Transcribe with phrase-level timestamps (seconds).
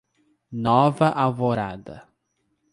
[0.67, 2.09] Nova Alvorada